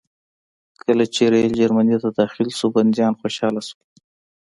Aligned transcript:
کله 0.83 1.03
چې 1.13 1.23
ریل 1.33 1.51
جرمني 1.59 1.95
ته 2.03 2.09
داخل 2.19 2.47
شو 2.57 2.67
بندیان 2.75 3.13
خوشحاله 3.19 3.61
شول 3.67 3.83